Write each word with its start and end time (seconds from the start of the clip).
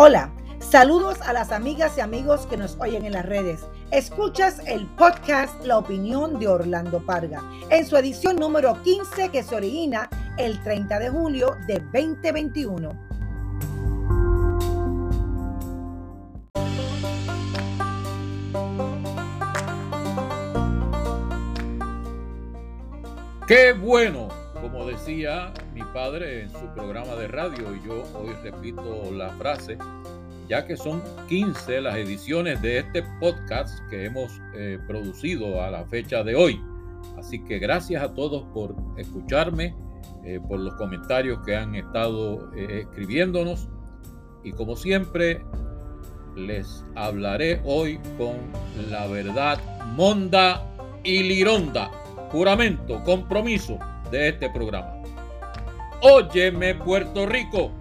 Hola, 0.00 0.30
saludos 0.60 1.20
a 1.22 1.32
las 1.32 1.50
amigas 1.50 1.98
y 1.98 2.00
amigos 2.00 2.46
que 2.46 2.56
nos 2.56 2.76
oyen 2.78 3.04
en 3.04 3.14
las 3.14 3.26
redes. 3.26 3.66
Escuchas 3.90 4.60
el 4.64 4.86
podcast 4.86 5.64
La 5.64 5.76
opinión 5.76 6.38
de 6.38 6.46
Orlando 6.46 7.04
Parga 7.04 7.42
en 7.68 7.84
su 7.84 7.96
edición 7.96 8.36
número 8.36 8.80
15 8.84 9.30
que 9.30 9.42
se 9.42 9.56
origina 9.56 10.08
el 10.36 10.62
30 10.62 11.00
de 11.00 11.10
julio 11.10 11.56
de 11.66 11.80
2021. 11.80 12.92
Qué 23.48 23.72
bueno, 23.72 24.28
como 24.60 24.86
decía 24.86 25.52
mi 25.78 25.84
padre 25.92 26.42
en 26.42 26.50
su 26.50 26.66
programa 26.74 27.14
de 27.14 27.28
radio, 27.28 27.74
y 27.74 27.86
yo 27.86 28.02
hoy 28.18 28.34
repito 28.42 29.12
la 29.12 29.30
frase, 29.30 29.78
ya 30.48 30.66
que 30.66 30.76
son 30.76 31.00
15 31.28 31.82
las 31.82 31.96
ediciones 31.96 32.60
de 32.62 32.78
este 32.78 33.04
podcast 33.20 33.78
que 33.88 34.06
hemos 34.06 34.40
eh, 34.56 34.78
producido 34.88 35.62
a 35.62 35.70
la 35.70 35.84
fecha 35.84 36.24
de 36.24 36.34
hoy. 36.34 36.60
Así 37.16 37.38
que 37.44 37.60
gracias 37.60 38.02
a 38.02 38.12
todos 38.12 38.42
por 38.52 38.74
escucharme, 38.96 39.76
eh, 40.24 40.40
por 40.48 40.58
los 40.58 40.74
comentarios 40.74 41.38
que 41.46 41.54
han 41.54 41.76
estado 41.76 42.52
eh, 42.56 42.80
escribiéndonos. 42.80 43.68
Y 44.42 44.50
como 44.52 44.74
siempre, 44.74 45.44
les 46.34 46.84
hablaré 46.96 47.60
hoy 47.64 48.00
con 48.16 48.36
la 48.90 49.06
verdad 49.06 49.60
monda 49.94 50.64
y 51.04 51.22
lironda, 51.22 51.88
juramento, 52.32 53.00
compromiso 53.04 53.78
de 54.10 54.30
este 54.30 54.50
programa. 54.50 54.97
Óyeme 56.00 56.76
Puerto 56.76 57.26
Rico. 57.26 57.72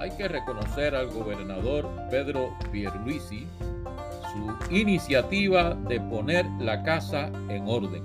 Hay 0.00 0.10
que 0.16 0.26
reconocer 0.26 0.94
al 0.94 1.08
gobernador 1.08 1.86
Pedro 2.10 2.56
Pierluisi 2.72 3.46
su 4.32 4.74
iniciativa 4.74 5.74
de 5.74 6.00
poner 6.00 6.46
la 6.60 6.82
casa 6.82 7.30
en 7.50 7.64
orden. 7.68 8.04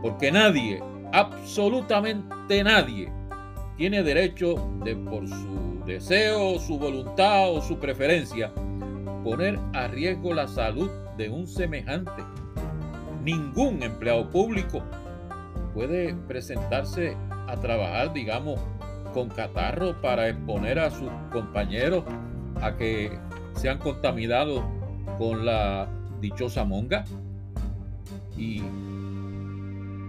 Porque 0.00 0.32
nadie, 0.32 0.82
absolutamente 1.12 2.64
nadie, 2.64 3.12
tiene 3.76 4.02
derecho 4.02 4.54
de 4.82 4.96
por 4.96 5.28
su 5.28 5.82
deseo, 5.84 6.58
su 6.58 6.78
voluntad 6.78 7.50
o 7.50 7.60
su 7.60 7.78
preferencia 7.78 8.50
poner 9.22 9.58
a 9.74 9.88
riesgo 9.88 10.32
la 10.32 10.48
salud 10.48 10.88
de 11.18 11.28
un 11.28 11.46
semejante. 11.46 12.22
Ningún 13.22 13.82
empleado 13.82 14.30
público 14.30 14.82
puede 15.74 16.14
presentarse 16.26 17.14
a 17.50 17.56
trabajar, 17.60 18.12
digamos, 18.12 18.60
con 19.12 19.28
catarro 19.28 20.00
para 20.00 20.28
exponer 20.28 20.78
a 20.78 20.90
sus 20.90 21.10
compañeros 21.32 22.04
a 22.60 22.76
que 22.76 23.18
sean 23.54 23.78
contaminados 23.78 24.62
con 25.18 25.44
la 25.44 25.88
dichosa 26.20 26.64
monga. 26.64 27.04
Y, 28.36 28.62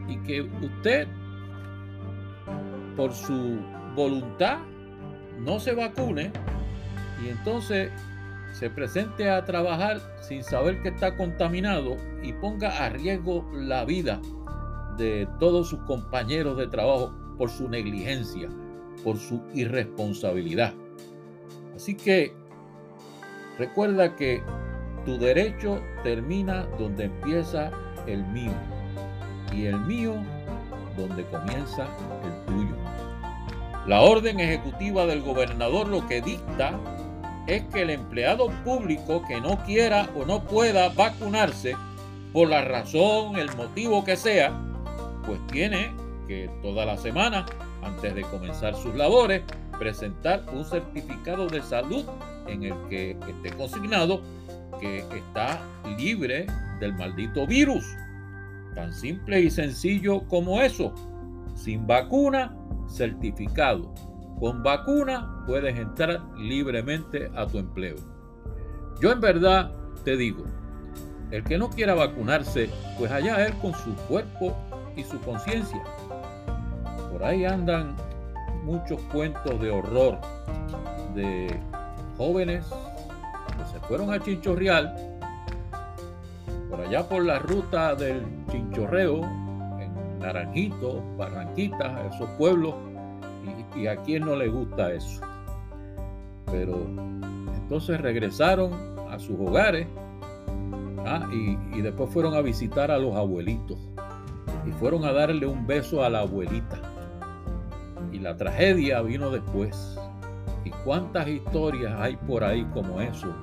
y 0.08 0.17
que 0.25 0.42
usted, 0.42 1.08
por 2.95 3.14
su 3.14 3.59
voluntad, 3.95 4.59
no 5.39 5.59
se 5.59 5.73
vacune 5.73 6.31
y 7.23 7.30
entonces 7.30 7.92
se 8.53 8.69
presente 8.69 9.30
a 9.30 9.44
trabajar 9.45 10.00
sin 10.22 10.44
saber 10.44 10.81
que 10.81 10.89
está 10.89 11.16
contaminado 11.17 11.97
y 12.22 12.34
ponga 12.34 12.86
a 12.86 12.89
riesgo 12.89 13.50
la 13.53 13.86
vida 13.86 14.22
de 14.97 15.28
todos 15.39 15.69
sus 15.69 15.80
compañeros 15.81 16.58
de 16.58 16.67
trabajo 16.67 17.14
por 17.37 17.49
su 17.49 17.69
negligencia, 17.69 18.49
por 19.03 19.17
su 19.17 19.41
irresponsabilidad. 19.53 20.73
Así 21.75 21.95
que 21.95 22.33
recuerda 23.57 24.16
que 24.16 24.41
tu 25.06 25.17
derecho 25.17 25.81
termina 26.03 26.66
donde 26.78 27.06
empieza 27.06 27.72
el 28.06 28.23
mío 28.28 28.53
y 29.53 29.66
el 29.66 29.79
mío 29.81 30.16
donde 30.97 31.25
comienza 31.25 31.88
el 32.23 32.45
tuyo. 32.45 32.75
La 33.88 34.01
orden 34.01 34.39
ejecutiva 34.39 35.06
del 35.06 35.22
gobernador 35.22 35.88
lo 35.88 36.07
que 36.07 36.22
dicta 36.22 36.79
es 37.47 37.63
que 37.66 37.81
el 37.81 37.89
empleado 37.89 38.50
público 38.63 39.23
que 39.27 39.41
no 39.41 39.57
quiera 39.66 40.09
o 40.16 40.25
no 40.25 40.44
pueda 40.44 40.89
vacunarse 40.89 41.75
por 42.31 42.47
la 42.50 42.61
razón, 42.61 43.38
el 43.38 43.53
motivo 43.57 44.03
que 44.06 44.16
sea, 44.16 44.53
pues 45.25 45.39
tiene 45.47 45.91
toda 46.62 46.86
la 46.86 46.97
semana, 46.97 47.46
antes 47.84 48.16
de 48.16 48.22
comenzar 48.24 48.75
sus 48.75 48.96
labores, 48.96 49.44
presentar 49.78 50.44
un 50.53 50.64
certificado 50.66 51.47
de 51.47 51.62
salud 51.62 52.06
en 52.47 52.64
el 52.64 52.74
que 52.90 53.12
esté 53.12 53.52
consignado 53.56 54.22
que 54.80 55.00
está 55.16 55.62
libre 55.97 56.47
del 56.80 56.94
maldito 56.94 57.46
virus. 57.46 57.86
Tan 58.75 58.94
simple 58.94 59.42
y 59.42 59.50
sencillo 59.50 60.28
como 60.28 60.62
eso. 60.62 60.94
Sin 61.56 61.86
vacuna, 61.86 62.56
certificado. 62.88 63.94
Con 64.40 64.63
vacuna 64.63 65.44
puedes 65.46 65.78
entrar 65.78 66.22
libremente 66.38 67.30
a 67.36 67.46
tu 67.46 67.59
empleo. 67.59 67.96
Yo 69.02 69.12
en 69.12 69.19
verdad 69.19 69.72
te 70.03 70.18
digo, 70.18 70.46
el 71.31 71.44
que 71.44 71.58
no 71.58 71.69
quiera 71.69 71.94
vacunarse, 71.94 72.69
pues 72.98 73.12
allá 73.12 73.46
él 73.46 73.53
con 73.62 73.74
su 73.74 73.94
cuerpo 74.08 74.56
y 74.96 75.03
su 75.03 75.19
conciencia. 75.22 75.81
Ahí 77.23 77.45
andan 77.45 77.95
muchos 78.63 78.99
cuentos 79.11 79.59
de 79.59 79.69
horror 79.69 80.19
de 81.13 81.59
jóvenes 82.17 82.65
que 82.65 83.65
se 83.71 83.79
fueron 83.87 84.11
a 84.11 84.19
Chinchorreal, 84.19 85.19
por 86.69 86.81
allá 86.81 87.07
por 87.07 87.23
la 87.23 87.39
ruta 87.39 87.95
del 87.95 88.25
Chinchorreo, 88.49 89.23
en 89.79 90.19
Naranjito, 90.19 91.03
Barranquita, 91.17 92.07
esos 92.13 92.29
pueblos, 92.37 92.73
y, 93.75 93.88
a 93.88 93.97
quien 93.97 94.25
no 94.25 94.35
le 94.35 94.47
gusta 94.47 94.91
eso. 94.91 95.21
Pero 96.47 96.75
entonces 97.55 98.01
regresaron 98.01 98.73
a 99.09 99.19
sus 99.19 99.39
hogares 99.39 99.88
ah, 101.05 101.27
y 101.31 101.81
después 101.81 102.09
fueron 102.11 102.33
a 102.33 102.41
visitar 102.41 102.91
a 102.91 102.97
los 102.97 103.15
abuelitos 103.15 103.77
y 104.65 104.71
fueron 104.71 105.05
a 105.05 105.11
darle 105.11 105.45
un 105.45 105.65
beso 105.65 106.03
a 106.03 106.09
la 106.09 106.19
abuelita. 106.19 106.91
La 108.21 108.37
tragedia 108.37 109.01
vino 109.01 109.31
después. 109.31 109.97
¿Y 110.63 110.69
cuántas 110.69 111.27
historias 111.27 111.99
hay 111.99 112.15
por 112.15 112.43
ahí 112.43 112.63
como 112.71 113.01
eso 113.01 113.33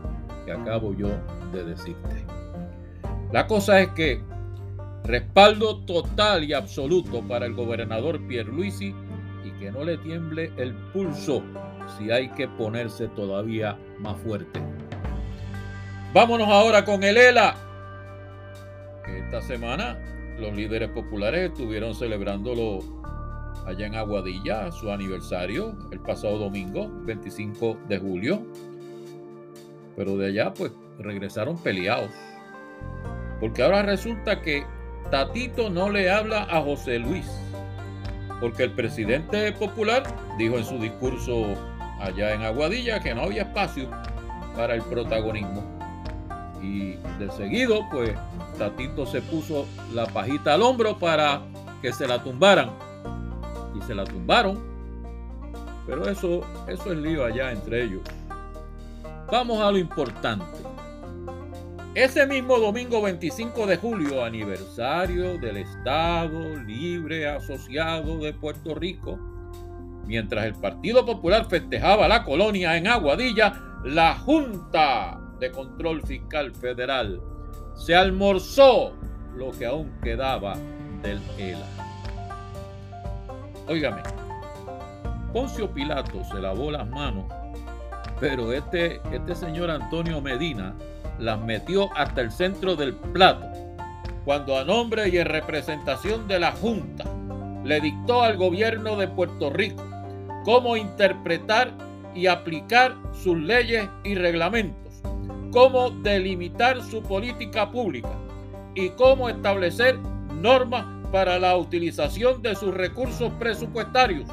que 0.44 0.52
acabo 0.52 0.94
yo 0.94 1.08
de 1.52 1.64
decirte? 1.64 2.24
La 3.32 3.48
cosa 3.48 3.80
es 3.80 3.88
que 3.88 4.22
respaldo 5.02 5.80
total 5.80 6.44
y 6.44 6.52
absoluto 6.52 7.22
para 7.22 7.46
el 7.46 7.54
gobernador 7.54 8.24
Pierluisi 8.28 8.94
y 9.44 9.50
que 9.58 9.72
no 9.72 9.82
le 9.82 9.98
tiemble 9.98 10.52
el 10.56 10.72
pulso 10.92 11.42
si 11.96 12.12
hay 12.12 12.28
que 12.30 12.46
ponerse 12.46 13.08
todavía 13.08 13.76
más 13.98 14.16
fuerte. 14.18 14.60
Vámonos 16.14 16.48
ahora 16.48 16.84
con 16.84 17.02
el 17.02 17.16
ELA. 17.16 17.56
Esta 19.08 19.42
semana 19.42 19.98
los 20.38 20.54
líderes 20.54 20.90
populares 20.90 21.50
estuvieron 21.50 21.96
celebrándolo 21.96 22.97
allá 23.68 23.86
en 23.86 23.94
Aguadilla, 23.96 24.72
su 24.72 24.90
aniversario, 24.90 25.76
el 25.90 26.00
pasado 26.00 26.38
domingo, 26.38 26.90
25 27.04 27.76
de 27.86 27.98
julio. 27.98 28.42
Pero 29.94 30.16
de 30.16 30.28
allá, 30.28 30.54
pues, 30.54 30.72
regresaron 30.98 31.58
peleados. 31.58 32.10
Porque 33.40 33.62
ahora 33.62 33.82
resulta 33.82 34.40
que 34.40 34.64
Tatito 35.10 35.68
no 35.68 35.90
le 35.90 36.10
habla 36.10 36.44
a 36.44 36.62
José 36.62 36.98
Luis. 36.98 37.26
Porque 38.40 38.62
el 38.62 38.72
presidente 38.72 39.52
popular 39.52 40.02
dijo 40.38 40.56
en 40.56 40.64
su 40.64 40.78
discurso 40.78 41.54
allá 42.00 42.32
en 42.32 42.43
Aguadilla 42.43 43.00
que 43.00 43.14
no 43.14 43.22
había 43.22 43.43
espacio 43.43 43.90
para 44.56 44.76
el 44.76 44.82
protagonismo. 44.82 45.62
Y 46.62 46.94
de 47.19 47.31
seguido, 47.37 47.82
pues, 47.93 48.12
Tatito 48.56 49.04
se 49.04 49.20
puso 49.20 49.66
la 49.93 50.06
pajita 50.06 50.54
al 50.54 50.62
hombro 50.62 50.98
para 50.98 51.43
que 51.82 51.93
se 51.93 52.08
la 52.08 52.22
tumbaran. 52.22 52.88
Y 53.78 53.82
se 53.82 53.94
la 53.94 54.04
tumbaron. 54.04 54.58
Pero 55.86 56.08
eso, 56.08 56.42
eso 56.66 56.92
es 56.92 56.98
lío 56.98 57.25
allá 57.25 57.52
entre 57.52 57.84
ellos. 57.84 58.02
Vamos 59.30 59.60
a 59.60 59.70
lo 59.70 59.78
importante. 59.78 60.58
Ese 61.94 62.26
mismo 62.26 62.58
domingo 62.58 63.02
25 63.02 63.66
de 63.66 63.76
julio, 63.76 64.25
aniversario 64.25 65.38
del 65.38 65.58
Estado 65.58 66.56
Libre 66.62 67.28
Asociado 67.28 68.19
de 68.19 68.32
Puerto 68.34 68.75
Rico, 68.75 69.19
mientras 70.06 70.44
el 70.44 70.54
Partido 70.54 71.04
Popular 71.04 71.46
festejaba 71.48 72.06
la 72.06 72.24
colonia 72.24 72.76
en 72.76 72.86
Aguadilla, 72.86 73.81
la 73.84 74.14
Junta 74.16 75.20
de 75.40 75.50
Control 75.50 76.02
Fiscal 76.02 76.54
Federal 76.54 77.20
se 77.74 77.94
almorzó 77.94 78.92
lo 79.36 79.52
que 79.52 79.66
aún 79.66 79.92
quedaba 80.02 80.56
del 81.02 81.20
ELA. 81.38 81.88
Óigame, 83.69 84.03
Poncio 85.32 85.70
Pilato 85.70 86.25
se 86.25 86.41
lavó 86.41 86.70
las 86.70 86.87
manos 86.88 87.25
pero 88.20 88.53
este, 88.53 89.00
este 89.12 89.35
señor 89.35 89.70
Antonio 89.70 90.20
Medina 90.20 90.75
las 91.19 91.41
metió 91.41 91.88
hasta 91.97 92.20
el 92.20 92.31
centro 92.31 92.76
del 92.76 92.94
plato, 92.94 93.47
cuando 94.25 94.59
a 94.59 94.65
nombre 94.65 95.09
y 95.09 95.19
en 95.19 95.26
representación 95.26 96.29
de 96.29 96.41
la 96.41 96.53
Junta 96.53 97.05
le 97.65 97.81
dictó 97.81 98.23
al 98.23 98.37
gobierno 98.37 98.97
de 98.97 99.09
Puerto 99.09 99.50
Rico 99.50 99.85
cómo 100.44 100.76
interpretar 100.76 101.73
y 102.15 102.26
aplicar 102.26 102.97
sus 103.12 103.37
leyes 103.37 103.88
y 104.05 104.15
reglamentos, 104.15 105.03
cómo 105.53 105.91
delimitar 105.91 106.82
su 106.82 107.03
política 107.03 107.70
pública 107.70 108.12
y 108.75 108.91
cómo 108.91 109.29
establecer 109.29 109.99
normas 110.41 110.85
para 111.10 111.38
la 111.38 111.56
utilización 111.56 112.43
de 112.43 112.55
sus 112.55 112.75
recursos 112.75 113.32
presupuestarios. 113.34 114.28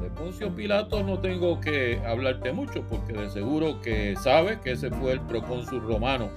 De 0.00 0.10
Poncio 0.10 0.54
Pilato 0.54 1.02
no 1.02 1.18
tengo 1.18 1.60
que 1.60 2.00
hablarte 2.06 2.52
mucho 2.52 2.82
porque 2.88 3.12
de 3.12 3.30
seguro 3.30 3.80
que 3.80 4.16
sabes 4.16 4.58
que 4.60 4.72
ese 4.72 4.90
fue 4.90 5.12
el 5.12 5.20
procónsul 5.22 5.82
romano 5.82 6.30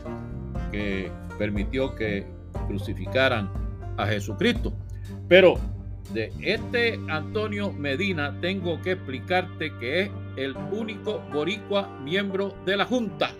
que 0.71 1.11
permitió 1.37 1.95
que 1.95 2.25
crucificaran 2.67 3.49
a 3.97 4.05
Jesucristo. 4.07 4.73
Pero 5.27 5.59
de 6.13 6.33
este 6.41 6.99
Antonio 7.09 7.71
Medina 7.71 8.35
tengo 8.41 8.81
que 8.81 8.93
explicarte 8.93 9.71
que 9.79 10.01
es 10.01 10.11
el 10.37 10.55
único 10.71 11.19
boricua 11.31 11.87
miembro 12.03 12.55
de 12.65 12.77
la 12.77 12.85
Junta. 12.85 13.31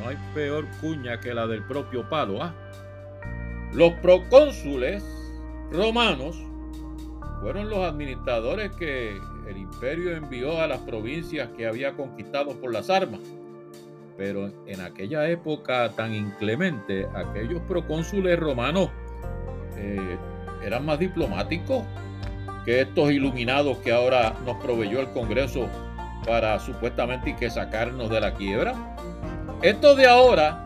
No 0.00 0.08
hay 0.08 0.16
peor 0.34 0.66
cuña 0.80 1.18
que 1.18 1.34
la 1.34 1.46
del 1.46 1.62
propio 1.64 2.08
palo. 2.08 2.42
¿ah? 2.42 2.54
Los 3.72 3.92
procónsules 3.94 5.04
romanos 5.70 6.36
fueron 7.40 7.68
los 7.68 7.78
administradores 7.80 8.72
que 8.72 9.20
el 9.46 9.56
imperio 9.56 10.16
envió 10.16 10.60
a 10.60 10.66
las 10.66 10.78
provincias 10.80 11.48
que 11.56 11.66
había 11.66 11.92
conquistado 11.94 12.60
por 12.60 12.72
las 12.72 12.90
armas. 12.90 13.20
Pero 14.16 14.50
en 14.66 14.80
aquella 14.80 15.28
época 15.28 15.90
tan 15.90 16.14
inclemente, 16.14 17.06
aquellos 17.14 17.60
procónsules 17.62 18.38
romanos 18.38 18.90
eh, 19.76 20.16
eran 20.64 20.86
más 20.86 20.98
diplomáticos 20.98 21.84
que 22.64 22.80
estos 22.80 23.12
iluminados 23.12 23.78
que 23.78 23.92
ahora 23.92 24.34
nos 24.44 24.56
proveyó 24.56 25.00
el 25.00 25.10
Congreso 25.10 25.68
para 26.26 26.58
supuestamente 26.58 27.36
que 27.36 27.50
sacarnos 27.50 28.10
de 28.10 28.20
la 28.20 28.34
quiebra. 28.34 28.74
Estos 29.62 29.96
de 29.96 30.06
ahora 30.06 30.65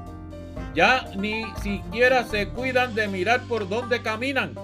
ya 0.75 1.07
ni 1.17 1.45
siquiera 1.63 2.25
se 2.25 2.49
cuidan 2.49 2.95
de 2.95 3.09
mirar 3.09 3.43
por 3.43 3.69
dónde 3.69 4.03
caminan. 4.03 4.55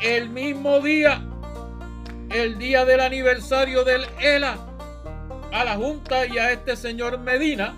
El 0.00 0.30
mismo 0.30 0.80
día, 0.80 1.22
el 2.30 2.58
día 2.58 2.84
del 2.84 3.00
aniversario 3.00 3.84
del 3.84 4.06
ELA, 4.20 4.56
a 5.52 5.64
la 5.64 5.76
Junta 5.76 6.26
y 6.26 6.38
a 6.38 6.52
este 6.52 6.76
señor 6.76 7.18
Medina, 7.18 7.74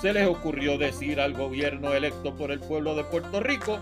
se 0.00 0.12
les 0.12 0.26
ocurrió 0.26 0.76
decir 0.78 1.20
al 1.20 1.34
gobierno 1.34 1.92
electo 1.92 2.34
por 2.34 2.50
el 2.50 2.60
pueblo 2.60 2.94
de 2.94 3.04
Puerto 3.04 3.40
Rico 3.40 3.78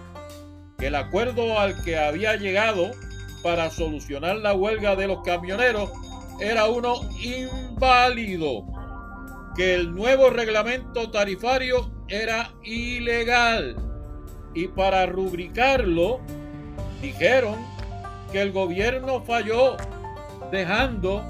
que 0.78 0.88
el 0.88 0.94
acuerdo 0.94 1.58
al 1.58 1.82
que 1.84 1.98
había 1.98 2.36
llegado 2.36 2.90
para 3.42 3.70
solucionar 3.70 4.36
la 4.36 4.54
huelga 4.54 4.96
de 4.96 5.06
los 5.06 5.22
camioneros 5.22 5.90
era 6.40 6.66
uno 6.66 7.00
inválido, 7.20 8.64
que 9.56 9.74
el 9.74 9.94
nuevo 9.94 10.30
reglamento 10.30 11.10
tarifario 11.10 11.90
era 12.08 12.50
ilegal 12.62 13.76
y 14.54 14.68
para 14.68 15.06
rubricarlo 15.06 16.20
dijeron 17.00 17.56
que 18.30 18.40
el 18.40 18.52
gobierno 18.52 19.22
falló 19.22 19.76
dejando 20.50 21.22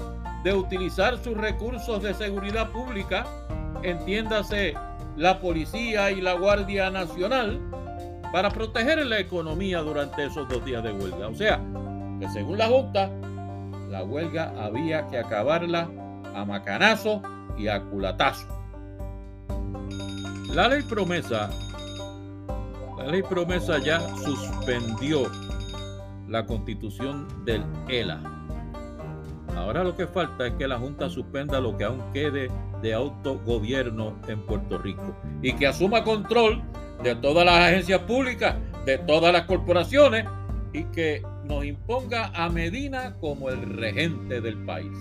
de 0.43 0.53
utilizar 0.53 1.17
sus 1.17 1.35
recursos 1.37 2.03
de 2.03 2.13
seguridad 2.13 2.69
pública, 2.71 3.25
entiéndase 3.81 4.73
la 5.15 5.39
policía 5.39 6.11
y 6.11 6.21
la 6.21 6.33
Guardia 6.33 6.89
Nacional, 6.89 7.61
para 8.31 8.49
proteger 8.49 9.05
la 9.05 9.19
economía 9.19 9.79
durante 9.79 10.25
esos 10.25 10.47
dos 10.49 10.65
días 10.65 10.83
de 10.83 10.91
huelga. 10.91 11.27
O 11.27 11.35
sea, 11.35 11.61
que 12.19 12.27
según 12.29 12.57
la 12.57 12.67
Junta, 12.67 13.09
la 13.89 14.03
huelga 14.03 14.53
había 14.59 15.07
que 15.07 15.19
acabarla 15.19 15.87
a 16.35 16.43
macanazo 16.43 17.21
y 17.57 17.67
a 17.67 17.81
culatazo. 17.81 18.47
La 20.53 20.67
ley 20.67 20.83
promesa, 20.83 21.49
la 22.97 23.07
ley 23.07 23.23
promesa 23.23 23.79
ya 23.79 23.99
suspendió 24.17 25.23
la 26.27 26.45
constitución 26.45 27.27
del 27.45 27.63
ELA. 27.89 28.21
Ahora 29.55 29.83
lo 29.83 29.95
que 29.95 30.07
falta 30.07 30.47
es 30.47 30.53
que 30.53 30.67
la 30.67 30.77
Junta 30.77 31.09
suspenda 31.09 31.59
lo 31.59 31.77
que 31.77 31.83
aún 31.83 32.01
quede 32.11 32.49
de 32.81 32.93
autogobierno 32.93 34.15
en 34.27 34.45
Puerto 34.45 34.77
Rico 34.77 35.15
y 35.41 35.53
que 35.53 35.67
asuma 35.67 36.03
control 36.03 36.61
de 37.03 37.15
todas 37.15 37.45
las 37.45 37.55
agencias 37.55 38.01
públicas, 38.01 38.55
de 38.85 38.97
todas 38.99 39.31
las 39.31 39.43
corporaciones 39.43 40.25
y 40.73 40.85
que 40.85 41.21
nos 41.43 41.65
imponga 41.65 42.31
a 42.33 42.49
Medina 42.49 43.15
como 43.19 43.49
el 43.49 43.61
regente 43.61 44.41
del 44.41 44.57
país. 44.65 44.91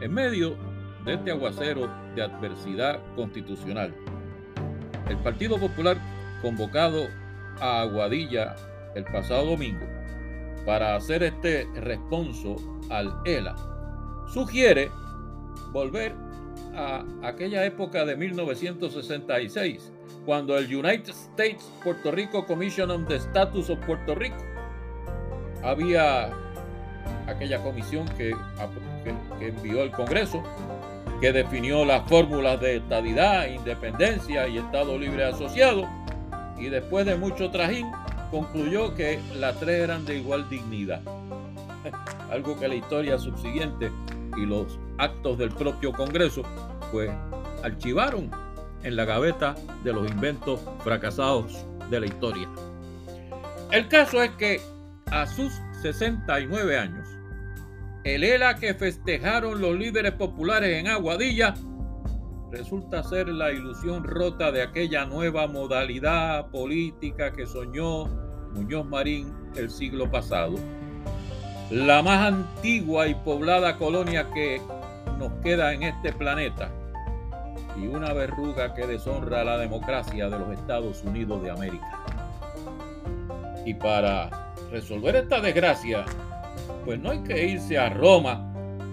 En 0.00 0.14
medio 0.14 0.56
de 1.04 1.14
este 1.14 1.30
aguacero 1.30 1.88
de 2.14 2.22
adversidad 2.22 3.00
constitucional, 3.16 3.94
el 5.08 5.16
Partido 5.18 5.58
Popular, 5.58 5.96
convocado 6.42 7.08
a 7.60 7.82
Aguadilla 7.82 8.56
el 8.94 9.04
pasado 9.04 9.46
domingo 9.46 9.86
para 10.64 10.96
hacer 10.96 11.22
este 11.22 11.66
responso 11.74 12.56
al 12.90 13.12
ELA, 13.24 13.56
sugiere 14.32 14.90
volver 15.72 16.14
a 16.74 17.04
aquella 17.22 17.64
época 17.64 18.04
de 18.04 18.16
1966 18.16 19.92
cuando 20.24 20.56
el 20.56 20.74
United 20.74 21.10
States 21.10 21.70
Puerto 21.82 22.10
Rico 22.10 22.46
Commission 22.46 22.90
on 22.90 23.06
the 23.06 23.16
Status 23.16 23.70
of 23.70 23.78
Puerto 23.86 24.14
Rico 24.14 24.36
había 25.62 26.30
aquella 27.26 27.62
comisión 27.62 28.06
que, 28.16 28.34
envió 29.40 29.82
el 29.82 29.90
Congreso 29.90 30.42
que 31.20 31.32
definió 31.32 31.84
las 31.84 32.08
fórmulas 32.08 32.60
de 32.60 32.76
estadidad, 32.76 33.48
independencia 33.48 34.48
y 34.48 34.58
Estado 34.58 34.98
libre 34.98 35.24
asociado 35.24 35.86
y 36.58 36.68
después 36.68 37.06
de 37.06 37.16
mucho 37.16 37.50
trajín 37.50 37.90
concluyó 38.30 38.94
que 38.94 39.18
las 39.34 39.58
tres 39.58 39.82
eran 39.82 40.04
de 40.04 40.18
igual 40.18 40.48
dignidad. 40.48 41.02
Algo 42.30 42.58
que 42.58 42.68
la 42.68 42.74
historia 42.74 43.18
subsiguiente 43.18 43.90
y 44.36 44.46
los 44.46 44.78
actos 44.98 45.38
del 45.38 45.50
propio 45.50 45.92
Congreso 45.92 46.42
pues 46.90 47.10
archivaron 47.62 48.30
en 48.82 48.96
la 48.96 49.04
gaveta 49.04 49.54
de 49.84 49.92
los 49.92 50.10
inventos 50.10 50.60
fracasados 50.82 51.66
de 51.90 52.00
la 52.00 52.06
historia. 52.06 52.48
El 53.70 53.88
caso 53.88 54.22
es 54.22 54.30
que 54.32 54.60
a 55.10 55.26
sus 55.26 55.52
69 55.82 56.78
años, 56.78 57.08
el 58.04 58.24
ELA 58.24 58.56
que 58.56 58.74
festejaron 58.74 59.60
los 59.60 59.76
líderes 59.76 60.12
populares 60.12 60.78
en 60.78 60.88
Aguadilla 60.88 61.54
resulta 62.50 63.02
ser 63.02 63.28
la 63.28 63.52
ilusión 63.52 64.04
rota 64.04 64.50
de 64.50 64.62
aquella 64.62 65.04
nueva 65.04 65.46
modalidad 65.46 66.50
política 66.50 67.32
que 67.32 67.46
soñó 67.46 68.06
Muñoz 68.54 68.86
Marín 68.86 69.32
el 69.56 69.70
siglo 69.70 70.10
pasado. 70.10 70.56
La 71.70 72.02
más 72.02 72.26
antigua 72.26 73.06
y 73.06 73.14
poblada 73.14 73.76
colonia 73.76 74.28
que 74.34 74.60
nos 75.18 75.32
queda 75.42 75.72
en 75.72 75.84
este 75.84 76.12
planeta 76.12 76.72
y 77.76 77.86
una 77.86 78.12
verruga 78.12 78.74
que 78.74 78.86
deshonra 78.86 79.44
la 79.44 79.58
democracia 79.58 80.28
de 80.28 80.38
los 80.38 80.50
Estados 80.52 81.04
Unidos 81.04 81.42
de 81.42 81.50
América. 81.50 82.04
Y 83.64 83.74
para 83.74 84.52
resolver 84.72 85.14
esta 85.14 85.40
desgracia, 85.40 86.04
pues 86.84 86.98
no 86.98 87.10
hay 87.10 87.22
que 87.22 87.46
irse 87.46 87.78
a 87.78 87.88
Roma 87.90 88.46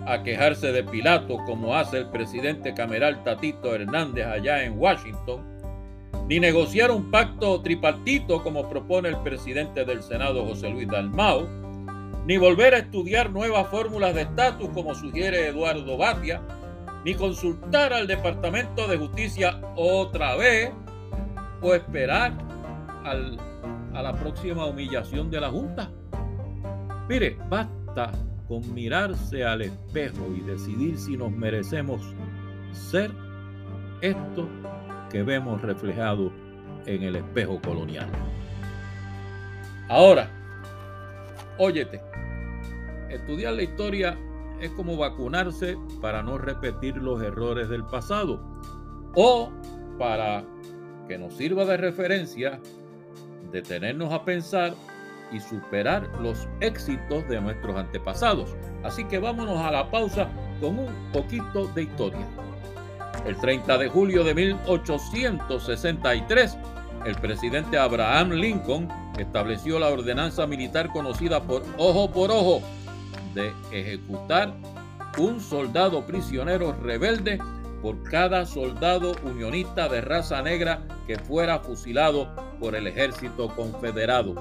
a 0.06 0.24
quejarse 0.24 0.72
de 0.72 0.84
Pilato 0.84 1.38
como 1.46 1.76
hace 1.76 1.98
el 1.98 2.10
presidente 2.10 2.74
cameral 2.74 3.24
Tatito 3.24 3.76
Hernández 3.76 4.26
allá 4.26 4.64
en 4.64 4.80
Washington, 4.80 5.44
ni 6.30 6.40
negociar 6.40 6.92
un 6.92 7.12
pacto 7.12 7.62
tripartito 7.62 8.42
como 8.42 8.70
propone 8.70 9.10
el 9.10 9.18
presidente 9.18 9.84
del 9.84 10.02
Senado 10.02 10.46
José 10.46 10.70
Luis 10.70 10.88
Dalmao, 10.88 11.48
ni 12.26 12.38
volver 12.38 12.74
a 12.74 12.80
estudiar 12.80 13.32
nuevas 13.32 13.68
fórmulas 13.68 14.16
de 14.16 14.22
estatus 14.22 14.70
como 14.70 14.96
sugiere 14.96 15.48
Eduardo 15.48 15.98
Batia, 15.98 16.42
ni 17.04 17.14
consultar 17.14 17.94
al 17.94 18.08
Departamento 18.08 18.88
de 18.88 18.98
Justicia 18.98 19.62
otra 19.76 20.36
vez 20.36 20.72
o 21.62 21.74
esperar 21.74 22.34
a 23.04 24.02
la 24.02 24.14
próxima 24.14 24.66
humillación 24.66 25.30
de 25.30 25.42
la 25.42 25.50
Junta. 25.50 25.90
Mire, 27.10 27.38
basta 27.50 28.12
con 28.48 28.74
mirarse 28.74 29.44
al 29.44 29.62
espejo 29.62 30.34
y 30.36 30.42
decidir 30.42 30.98
si 30.98 31.16
nos 31.16 31.32
merecemos 31.32 32.02
ser 32.72 33.12
esto 34.02 34.48
que 35.10 35.24
vemos 35.24 35.62
reflejado 35.62 36.32
en 36.86 37.04
el 37.04 37.16
espejo 37.18 37.62
colonial. 37.62 38.08
Ahora, 39.90 40.30
óyete, 41.58 42.02
estudiar 43.10 43.54
la 43.54 43.64
historia 43.64 44.18
es 44.60 44.72
como 44.72 44.98
vacunarse 44.98 45.78
para 46.02 46.22
no 46.24 46.38
repetir 46.38 46.98
los 46.98 47.22
errores 47.22 47.70
del 47.70 47.86
pasado 47.86 48.42
o 49.16 49.52
para 49.98 50.44
que 51.08 51.18
nos 51.18 51.34
sirva 51.36 51.64
de 51.66 51.78
referencia, 51.78 52.60
detenernos 53.52 54.12
a 54.12 54.26
pensar 54.26 54.74
y 55.32 55.40
superar 55.40 56.08
los 56.22 56.48
éxitos 56.60 57.28
de 57.28 57.42
nuestros 57.42 57.76
antepasados. 57.76 58.56
Así 58.84 59.04
que 59.06 59.18
vámonos 59.20 59.60
a 59.60 59.70
la 59.72 59.92
pausa 59.92 60.28
con 60.62 60.80
un 60.80 61.12
poquito 61.12 61.68
de 61.68 61.84
historia. 61.84 62.26
El 63.26 63.36
30 63.38 63.78
de 63.78 63.90
julio 63.90 64.24
de 64.24 64.34
1863, 64.34 66.58
el 67.06 67.16
presidente 67.16 67.78
Abraham 67.78 68.32
Lincoln 68.32 68.88
estableció 69.18 69.80
la 69.80 69.90
ordenanza 69.90 70.48
militar 70.48 70.92
conocida 70.92 71.42
por 71.42 71.64
ojo 71.78 72.12
por 72.12 72.32
ojo 72.32 72.62
de 73.34 73.54
ejecutar 73.72 74.54
un 75.18 75.40
soldado 75.40 76.06
prisionero 76.06 76.76
rebelde 76.82 77.40
por 77.82 78.04
cada 78.04 78.46
soldado 78.46 79.14
unionista 79.24 79.88
de 79.90 80.02
raza 80.02 80.42
negra 80.42 80.82
que 81.06 81.18
fuera 81.18 81.60
fusilado 81.60 82.34
por 82.60 82.76
el 82.76 82.88
ejército 82.88 83.54
confederado. 83.56 84.36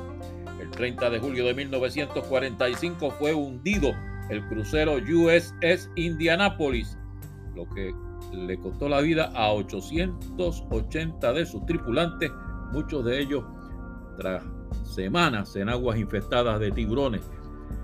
El 0.77 0.81
30 0.81 1.09
de 1.09 1.19
julio 1.21 1.47
de 1.47 1.55
1945 1.55 3.11
fue 3.13 3.33
hundido 3.33 3.95
el 4.29 4.47
crucero 4.47 4.97
USS 4.97 5.89
Indianapolis, 5.95 6.99
lo 7.55 7.67
que 7.71 7.95
le 8.35 8.59
costó 8.59 8.87
la 8.87 9.01
vida 9.01 9.33
a 9.35 9.55
880 9.55 11.33
de 11.33 11.47
sus 11.47 11.65
tripulantes, 11.65 12.31
muchos 12.73 13.07
de 13.07 13.21
ellos 13.21 13.43
tras 14.19 14.43
semanas 14.85 15.57
en 15.57 15.71
aguas 15.71 15.99
infestadas 15.99 16.61
de 16.61 16.71
tiburones. 16.71 17.23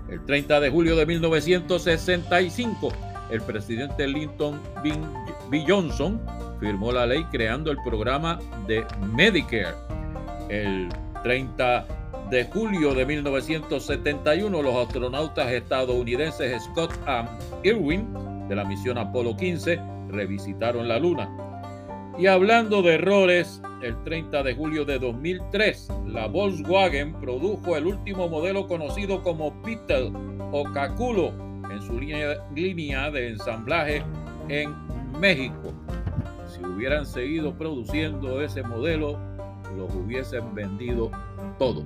El 0.07 0.23
30 0.25 0.59
de 0.59 0.69
julio 0.69 0.95
de 0.95 1.07
1965, 1.07 2.89
el 3.31 3.41
presidente 3.41 4.07
Lyndon 4.07 4.61
B. 5.49 5.65
Johnson 5.67 6.21
firmó 6.59 6.91
la 6.91 7.07
ley 7.07 7.23
creando 7.31 7.71
el 7.71 7.77
programa 7.83 8.37
de 8.67 8.85
Medicare. 9.15 9.73
El 10.47 10.89
30 11.23 12.02
de 12.33 12.45
julio 12.45 12.95
de 12.95 13.05
1971, 13.05 14.63
los 14.63 14.75
astronautas 14.75 15.51
estadounidenses 15.51 16.63
Scott 16.63 16.91
y 17.63 17.69
Irwin 17.69 18.07
de 18.49 18.55
la 18.55 18.65
misión 18.65 18.97
Apolo 18.97 19.37
15 19.37 19.79
revisitaron 20.09 20.87
la 20.87 20.97
Luna. 20.97 21.29
Y 22.17 22.25
hablando 22.25 22.81
de 22.81 22.95
errores, 22.95 23.61
el 23.83 24.03
30 24.03 24.41
de 24.41 24.55
julio 24.55 24.83
de 24.83 24.97
2003, 24.97 25.89
la 26.07 26.25
Volkswagen 26.25 27.13
produjo 27.21 27.77
el 27.77 27.85
último 27.85 28.27
modelo 28.27 28.67
conocido 28.67 29.21
como 29.21 29.53
Beetle 29.61 30.11
o 30.51 30.63
Caculo 30.73 31.33
en 31.69 31.83
su 31.83 31.99
línea, 31.99 33.11
de 33.11 33.29
ensamblaje 33.29 34.03
en 34.49 34.73
México. 35.19 35.71
Si 36.47 36.65
hubieran 36.65 37.05
seguido 37.05 37.55
produciendo 37.55 38.41
ese 38.41 38.63
modelo, 38.63 39.19
los 39.77 39.93
hubiesen 39.93 40.55
vendido 40.55 41.11
todos. 41.59 41.85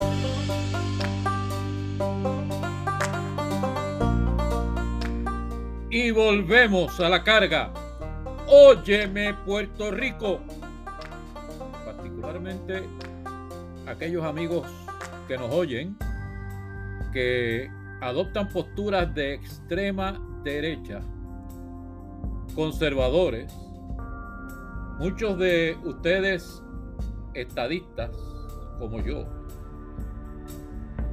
Y 5.90 6.12
volvemos 6.12 7.00
a 7.00 7.08
la 7.10 7.24
carga. 7.24 7.74
Óyeme, 8.48 9.34
Puerto 9.34 9.90
Rico. 9.90 10.42
Particularmente 11.86 12.84
aquellos 13.88 14.24
amigos 14.26 14.68
que 15.28 15.38
nos 15.38 15.54
oyen, 15.54 15.98
que 17.14 17.72
adoptan 18.02 18.48
posturas 18.50 19.14
de 19.14 19.34
extrema 19.34 20.22
derecha, 20.44 21.02
conservadores, 22.56 23.54
muchos 25.00 25.38
de 25.38 25.78
ustedes 25.84 26.62
estadistas 27.34 28.12
como 28.80 29.02
yo, 29.02 29.26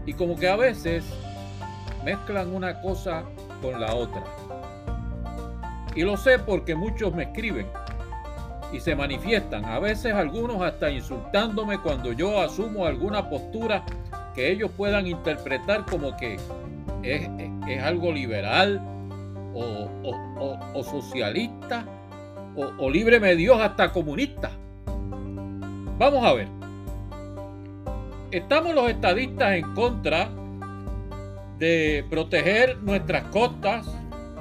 y 0.06 0.12
como 0.12 0.36
que 0.36 0.48
a 0.48 0.56
veces 0.56 1.04
mezclan 2.04 2.54
una 2.54 2.80
cosa 2.80 3.24
con 3.62 3.80
la 3.80 3.94
otra. 3.94 4.22
Y 5.96 6.02
lo 6.02 6.16
sé 6.16 6.38
porque 6.38 6.74
muchos 6.74 7.14
me 7.14 7.24
escriben 7.24 7.66
y 8.72 8.80
se 8.80 8.96
manifiestan, 8.96 9.64
a 9.64 9.78
veces 9.78 10.12
algunos 10.12 10.60
hasta 10.60 10.90
insultándome 10.90 11.78
cuando 11.80 12.12
yo 12.12 12.40
asumo 12.40 12.84
alguna 12.84 13.30
postura 13.30 13.84
que 14.34 14.50
ellos 14.50 14.70
puedan 14.76 15.06
interpretar 15.06 15.86
como 15.86 16.16
que 16.16 16.38
es, 17.04 17.82
algo 17.82 18.12
liberal 18.12 18.80
o, 19.54 20.82
socialista 20.82 21.84
o, 22.56 22.90
libre 22.90 23.20
medios 23.20 23.60
hasta 23.60 23.92
comunista. 23.92 24.50
Vamos 25.98 26.24
a 26.24 26.32
ver. 26.32 26.48
Estamos 28.30 28.74
los 28.74 28.90
estadistas 28.90 29.52
en 29.52 29.74
contra 29.74 30.28
de 31.58 32.04
proteger 32.10 32.78
nuestras 32.78 33.24
costas, 33.24 33.86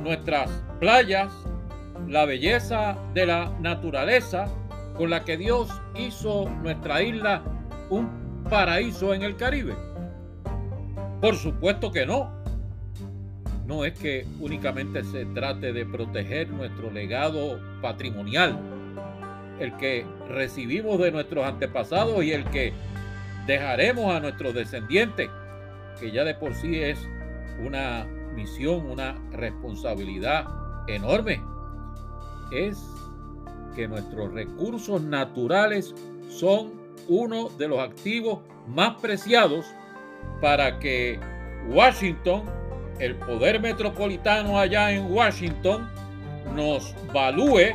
nuestras 0.01 0.49
playas, 0.79 1.31
la 2.07 2.25
belleza 2.25 2.97
de 3.13 3.27
la 3.27 3.51
naturaleza 3.59 4.47
con 4.97 5.09
la 5.09 5.23
que 5.23 5.37
Dios 5.37 5.69
hizo 5.95 6.49
nuestra 6.49 7.01
isla 7.01 7.43
un 7.89 8.43
paraíso 8.49 9.13
en 9.13 9.23
el 9.23 9.35
Caribe. 9.35 9.75
Por 11.21 11.35
supuesto 11.35 11.91
que 11.91 12.05
no 12.05 12.42
no 13.65 13.85
es 13.85 13.93
que 13.93 14.25
únicamente 14.39 15.03
se 15.03 15.25
trate 15.25 15.71
de 15.73 15.85
proteger 15.85 16.49
nuestro 16.49 16.91
legado 16.91 17.59
patrimonial, 17.81 18.59
el 19.59 19.75
que 19.77 20.05
recibimos 20.29 20.99
de 20.99 21.11
nuestros 21.11 21.45
antepasados 21.45 22.23
y 22.23 22.31
el 22.31 22.43
que 22.45 22.73
dejaremos 23.47 24.13
a 24.13 24.19
nuestros 24.19 24.53
descendientes, 24.53 25.29
que 25.99 26.11
ya 26.11 26.23
de 26.23 26.35
por 26.35 26.53
sí 26.55 26.81
es 26.81 27.07
una 27.65 28.05
misión, 28.35 28.89
una 28.89 29.15
responsabilidad 29.31 30.45
enorme, 30.87 31.41
es 32.51 32.77
que 33.75 33.87
nuestros 33.87 34.33
recursos 34.33 35.01
naturales 35.01 35.95
son 36.29 36.73
uno 37.07 37.49
de 37.49 37.67
los 37.67 37.79
activos 37.79 38.39
más 38.67 38.99
preciados 39.01 39.65
para 40.41 40.79
que 40.79 41.19
Washington 41.69 42.43
el 42.99 43.15
poder 43.15 43.59
metropolitano 43.59 44.59
allá 44.59 44.91
en 44.91 45.11
Washington 45.11 45.89
nos 46.55 46.93
valúe 47.13 47.73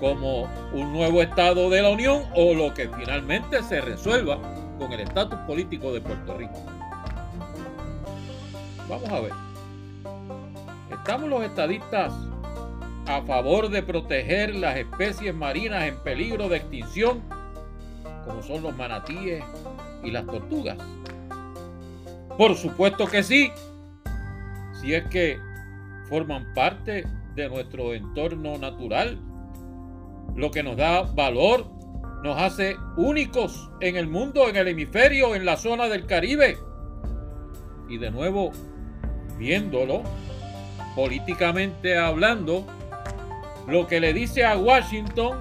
como 0.00 0.48
un 0.72 0.92
nuevo 0.92 1.22
Estado 1.22 1.70
de 1.70 1.82
la 1.82 1.90
Unión 1.90 2.24
o 2.34 2.54
lo 2.54 2.74
que 2.74 2.88
finalmente 2.88 3.62
se 3.62 3.80
resuelva 3.80 4.38
con 4.78 4.92
el 4.92 5.00
estatus 5.00 5.38
político 5.46 5.92
de 5.92 6.00
Puerto 6.00 6.36
Rico. 6.36 6.60
Vamos 8.88 9.08
a 9.08 9.20
ver. 9.20 9.32
¿Estamos 10.90 11.30
los 11.30 11.44
estadistas 11.44 12.12
a 13.06 13.22
favor 13.22 13.68
de 13.68 13.82
proteger 13.82 14.54
las 14.54 14.76
especies 14.76 15.34
marinas 15.34 15.84
en 15.84 15.96
peligro 15.98 16.48
de 16.48 16.56
extinción, 16.58 17.22
como 18.24 18.42
son 18.42 18.62
los 18.62 18.76
manatíes 18.76 19.42
y 20.02 20.10
las 20.10 20.26
tortugas? 20.26 20.78
Por 22.36 22.56
supuesto 22.56 23.06
que 23.06 23.22
sí, 23.22 23.52
si 24.82 24.94
es 24.94 25.04
que 25.04 25.38
forman 26.08 26.52
parte 26.54 27.04
de 27.36 27.48
nuestro 27.48 27.94
entorno 27.94 28.58
natural, 28.58 29.16
lo 30.34 30.50
que 30.50 30.64
nos 30.64 30.76
da 30.76 31.02
valor, 31.02 31.70
nos 32.24 32.36
hace 32.40 32.76
únicos 32.96 33.70
en 33.80 33.96
el 33.96 34.08
mundo, 34.08 34.48
en 34.48 34.56
el 34.56 34.68
hemisferio, 34.68 35.36
en 35.36 35.44
la 35.44 35.56
zona 35.56 35.88
del 35.88 36.06
Caribe. 36.06 36.58
Y 37.88 37.98
de 37.98 38.10
nuevo, 38.10 38.50
viéndolo, 39.38 40.02
políticamente 40.96 41.96
hablando, 41.96 42.66
lo 43.68 43.86
que 43.86 44.00
le 44.00 44.12
dice 44.12 44.44
a 44.44 44.58
Washington 44.58 45.38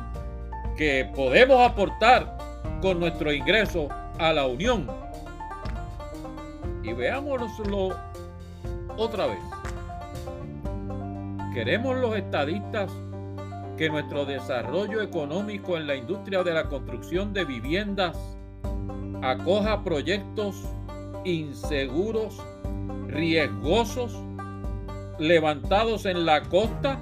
que 0.78 1.10
podemos 1.16 1.68
aportar 1.68 2.38
con 2.80 3.00
nuestro 3.00 3.34
ingreso 3.34 3.90
a 4.20 4.34
la 4.34 4.46
Unión. 4.46 4.88
Y 6.84 6.94
veámoslo 6.94 8.11
otra 8.98 9.28
vez. 9.28 9.40
¿Queremos 11.54 11.98
los 11.98 12.16
estadistas 12.16 12.92
que 13.78 13.90
nuestro 13.90 14.26
desarrollo 14.26 15.02
económico 15.02 15.76
en 15.76 15.88
la 15.88 15.96
industria 15.96 16.44
de 16.44 16.54
la 16.54 16.70
construcción 16.70 17.34
de 17.34 17.46
viviendas 17.46 18.18
acoja 19.22 19.84
proyectos 19.84 20.64
inseguros, 21.26 22.42
riesgosos, 23.08 24.16
levantados 25.20 26.06
en 26.06 26.26
la 26.26 26.42
costa, 26.44 27.00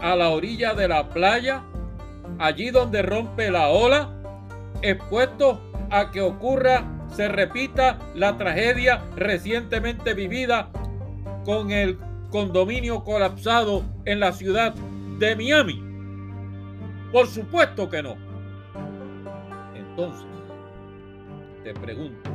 a 0.00 0.16
la 0.16 0.30
orilla 0.30 0.74
de 0.74 0.88
la 0.88 1.08
playa, 1.08 1.62
allí 2.38 2.70
donde 2.70 3.02
rompe 3.02 3.50
la 3.50 3.68
ola, 3.68 4.10
expuestos 4.82 5.58
a 5.90 6.10
que 6.10 6.20
ocurra, 6.20 6.84
se 7.14 7.28
repita 7.28 7.98
la 8.14 8.36
tragedia 8.38 9.02
recientemente 9.14 10.14
vivida 10.14 10.70
con 11.44 11.70
el 11.70 11.98
condominio 12.30 13.04
colapsado 13.04 13.84
en 14.04 14.20
la 14.20 14.32
ciudad 14.32 14.74
de 15.18 15.36
Miami. 15.36 15.82
Por 17.12 17.26
supuesto 17.26 17.88
que 17.88 18.02
no. 18.02 18.16
Entonces, 19.74 20.26
te 21.62 21.74
pregunto, 21.74 22.30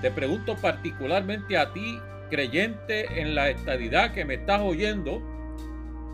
te 0.00 0.10
pregunto 0.10 0.56
particularmente 0.56 1.58
a 1.58 1.72
ti, 1.72 1.98
creyente 2.30 3.20
en 3.20 3.34
la 3.34 3.50
estadidad 3.50 4.12
que 4.12 4.24
me 4.24 4.34
estás 4.34 4.60
oyendo 4.62 5.22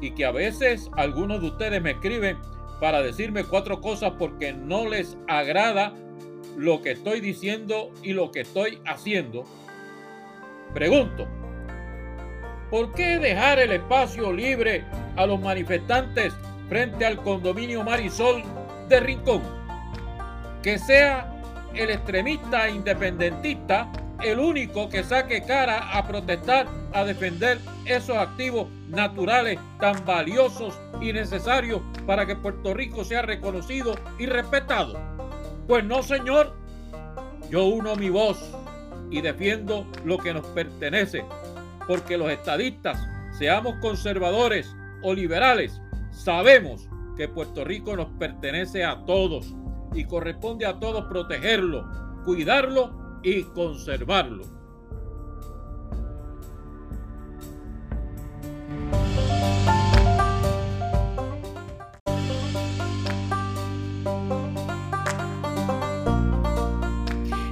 y 0.01 0.11
que 0.13 0.25
a 0.25 0.33
veces 0.33 0.91
algunos 0.97 1.41
de 1.41 1.47
ustedes 1.49 1.81
me 1.81 1.93
escriben 1.93 2.39
para 2.81 3.03
decirme 3.03 3.45
cuatro 3.45 3.81
cosas 3.81 4.15
porque 4.19 4.53
no 4.53 4.89
les 4.89 5.17
agrada 5.29 5.95
lo 6.57 6.83
que 6.83 6.93
estoy 6.93 7.21
diciendo 7.21 7.91
y 8.03 8.13
lo 8.13 8.31
que 8.31 8.41
estoy 8.41 8.81
haciendo. 8.87 9.45
Pregunto, 10.75 11.29
¿por 12.71 12.93
qué 12.93 13.19
dejar 13.19 13.59
el 13.59 13.73
espacio 13.73 14.33
libre 14.33 14.85
a 15.17 15.27
los 15.27 15.41
manifestantes 15.41 16.33
frente 16.69 17.05
al 17.05 17.17
condominio 17.23 17.83
Marisol 17.83 18.43
de 18.89 19.01
Rincón? 19.01 19.43
Que 20.63 20.79
sea 20.79 21.33
el 21.75 21.91
extremista 21.91 22.69
independentista 22.69 23.91
el 24.23 24.39
único 24.39 24.89
que 24.89 25.03
saque 25.03 25.43
cara 25.43 25.97
a 25.97 26.07
protestar, 26.07 26.67
a 26.93 27.05
defender 27.05 27.59
esos 27.87 28.17
activos 28.17 28.69
naturales 28.89 29.59
tan 29.79 30.05
valiosos 30.05 30.79
y 31.01 31.13
necesarios 31.13 31.81
para 32.07 32.27
que 32.27 32.37
Puerto 32.37 32.75
Rico 32.75 33.05
sea 33.05 33.23
reconocido 33.23 33.95
y 34.19 34.27
respetado. 34.27 34.99
Pues 35.67 35.85
no, 35.85 36.03
señor. 36.03 36.55
Yo 37.51 37.65
uno 37.65 37.97
mi 37.97 38.11
voz 38.11 38.39
y 39.11 39.23
defiendo 39.23 39.87
lo 40.05 40.19
que 40.19 40.33
nos 40.33 40.47
pertenece, 40.47 41.25
porque 41.91 42.17
los 42.17 42.31
estadistas, 42.31 43.05
seamos 43.37 43.75
conservadores 43.81 44.77
o 45.03 45.13
liberales, 45.13 45.83
sabemos 46.13 46.89
que 47.17 47.27
Puerto 47.27 47.65
Rico 47.65 47.97
nos 47.97 48.07
pertenece 48.17 48.85
a 48.85 49.05
todos 49.07 49.57
y 49.93 50.05
corresponde 50.05 50.67
a 50.67 50.79
todos 50.79 51.07
protegerlo, 51.07 51.85
cuidarlo 52.25 53.21
y 53.25 53.43
conservarlo. 53.43 54.45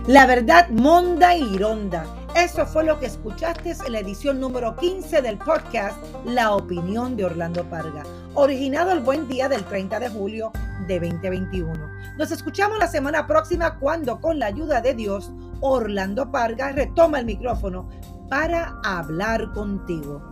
La 0.06 0.26
verdad 0.26 0.68
monda 0.70 1.34
y 1.34 1.42
lironda. 1.42 2.17
Eso 2.38 2.64
fue 2.64 2.84
lo 2.84 3.00
que 3.00 3.06
escuchaste 3.06 3.74
en 3.84 3.92
la 3.92 3.98
edición 3.98 4.38
número 4.38 4.76
15 4.76 5.22
del 5.22 5.38
podcast 5.38 5.98
La 6.24 6.54
opinión 6.54 7.16
de 7.16 7.24
Orlando 7.24 7.64
Parga, 7.64 8.04
originado 8.34 8.92
el 8.92 9.00
buen 9.00 9.26
día 9.26 9.48
del 9.48 9.64
30 9.64 9.98
de 9.98 10.08
julio 10.08 10.52
de 10.86 11.00
2021. 11.00 11.74
Nos 12.16 12.30
escuchamos 12.30 12.78
la 12.78 12.86
semana 12.86 13.26
próxima 13.26 13.76
cuando 13.80 14.20
con 14.20 14.38
la 14.38 14.46
ayuda 14.46 14.80
de 14.80 14.94
Dios, 14.94 15.32
Orlando 15.60 16.30
Parga 16.30 16.70
retoma 16.70 17.18
el 17.18 17.26
micrófono 17.26 17.88
para 18.30 18.78
hablar 18.84 19.50
contigo. 19.50 20.22